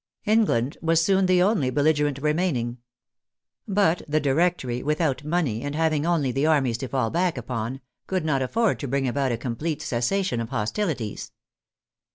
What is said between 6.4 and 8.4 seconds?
armies to fall back upon, could